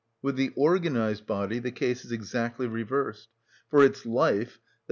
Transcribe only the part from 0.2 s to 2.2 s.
With the organised body the case is